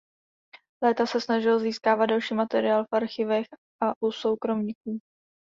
Léta 0.83 1.05
se 1.05 1.21
snažil 1.21 1.59
získávat 1.59 2.05
další 2.05 2.33
materiál 2.33 2.85
v 2.85 2.95
archivech 2.95 3.47
a 3.83 3.93
u 4.05 4.11
soukromníků. 4.11 4.99